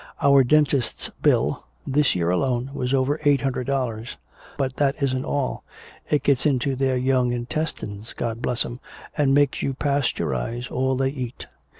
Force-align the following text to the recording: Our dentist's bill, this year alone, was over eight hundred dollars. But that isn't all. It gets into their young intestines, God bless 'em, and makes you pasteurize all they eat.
Our 0.19 0.43
dentist's 0.43 1.11
bill, 1.21 1.63
this 1.85 2.15
year 2.15 2.31
alone, 2.31 2.71
was 2.73 2.91
over 2.91 3.19
eight 3.23 3.41
hundred 3.41 3.67
dollars. 3.67 4.17
But 4.57 4.77
that 4.77 4.95
isn't 5.03 5.25
all. 5.25 5.63
It 6.09 6.23
gets 6.23 6.47
into 6.47 6.75
their 6.75 6.97
young 6.97 7.31
intestines, 7.31 8.13
God 8.13 8.41
bless 8.41 8.65
'em, 8.65 8.79
and 9.15 9.31
makes 9.35 9.61
you 9.61 9.75
pasteurize 9.75 10.71
all 10.71 10.95
they 10.95 11.09
eat. 11.09 11.45